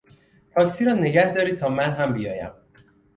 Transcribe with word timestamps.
تاکسی 0.51 0.85
را 0.85 0.93
نگهدارید 0.93 1.55
تا 1.57 1.69
من 1.69 1.91
هم 1.91 2.13
بیایم. 2.13 2.49